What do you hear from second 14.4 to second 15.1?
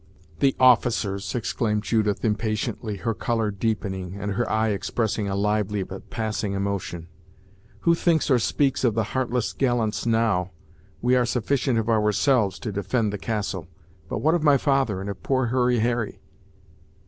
my father, and